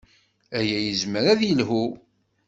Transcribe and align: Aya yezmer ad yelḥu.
Aya 0.57 0.77
yezmer 0.87 1.25
ad 1.33 1.41
yelḥu. 1.43 1.85